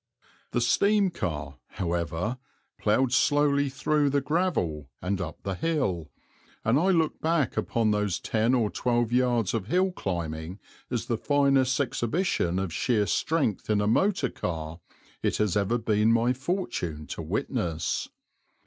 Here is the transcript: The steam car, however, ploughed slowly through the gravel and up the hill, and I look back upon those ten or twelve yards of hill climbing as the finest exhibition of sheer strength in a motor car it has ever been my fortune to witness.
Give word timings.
The 0.49 0.61
steam 0.61 1.11
car, 1.11 1.59
however, 1.73 2.39
ploughed 2.79 3.13
slowly 3.13 3.69
through 3.69 4.09
the 4.09 4.19
gravel 4.19 4.89
and 4.99 5.21
up 5.21 5.43
the 5.43 5.53
hill, 5.53 6.09
and 6.65 6.79
I 6.79 6.89
look 6.89 7.21
back 7.21 7.55
upon 7.55 7.91
those 7.91 8.19
ten 8.19 8.55
or 8.55 8.71
twelve 8.71 9.11
yards 9.11 9.53
of 9.53 9.67
hill 9.67 9.91
climbing 9.91 10.57
as 10.89 11.05
the 11.05 11.19
finest 11.19 11.79
exhibition 11.79 12.57
of 12.57 12.73
sheer 12.73 13.05
strength 13.05 13.69
in 13.69 13.79
a 13.79 13.85
motor 13.85 14.29
car 14.31 14.79
it 15.21 15.37
has 15.37 15.55
ever 15.55 15.77
been 15.77 16.11
my 16.11 16.33
fortune 16.33 17.05
to 17.05 17.21
witness. 17.21 18.09